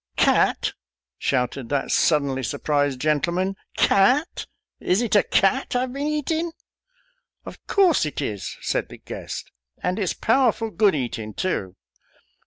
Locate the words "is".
4.79-4.99, 8.19-8.57